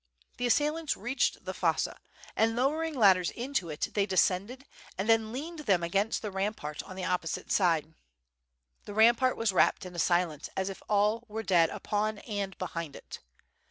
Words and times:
The 0.37 0.47
assailants 0.47 0.97
reached 0.97 1.45
the 1.45 1.53
fosse 1.53 1.87
and 2.35 2.55
lowering 2.55 2.95
ladders 2.95 3.29
into 3.29 3.69
it, 3.69 3.89
they 3.93 4.07
descended, 4.07 4.65
and 4.97 5.07
then 5.07 5.31
leaned 5.31 5.59
them 5.59 5.83
against 5.83 6.23
the 6.23 6.31
rampart 6.31 6.81
on 6.81 6.95
the 6.95 7.05
opposite 7.05 7.51
side. 7.51 7.93
The 8.85 8.95
rampart 8.95 9.37
was 9.37 9.51
wrapped 9.53 9.85
in 9.85 9.93
a 9.93 9.99
silence 9.99 10.49
as 10.57 10.69
if 10.71 10.81
all 10.89 11.25
were 11.27 11.43
dead 11.43 11.69
upon 11.69 12.17
and 12.17 12.57
behind 12.57 12.95
it. 12.95 13.19